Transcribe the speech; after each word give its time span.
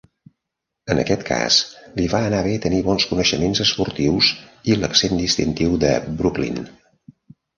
En 0.93 0.99
aquest 1.01 1.23
cas 1.25 1.57
li 1.99 2.05
va 2.13 2.21
anar 2.29 2.39
bé 2.47 2.53
tenir 2.63 2.79
bons 2.87 3.05
coneixements 3.11 3.61
esportius 3.67 4.29
i 4.71 4.77
l'accent 4.79 5.21
distintiu 5.23 5.75
de 5.87 5.91
Brooklyn. 6.23 6.59